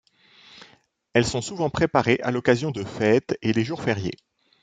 Elles 1.13 1.27
sont 1.27 1.43
souvent 1.43 1.69
préparée 1.69 2.19
à 2.23 2.31
l'occasion 2.31 2.71
de 2.71 2.83
fêtes 2.83 3.37
et 3.43 3.53
les 3.53 3.63
jours 3.63 3.83
fériés. 3.83 4.17